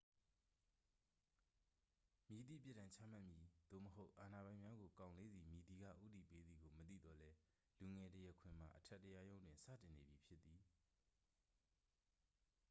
[2.29, 7.37] မည်သည့် ပြစ်ဒဏ်ချမှတ်မည် သို့မဟုတ် အာဏာပိုင်များကို ကောင်လေးဆီ မည်သည်က ဦးတည်ပေးသည်ကို မသိသော်လည်း
[7.79, 10.61] လူငယ် တရားခွင်မှာ အထက်တရားရုံးတွင် စတင်နေပြီဖြစ်သည်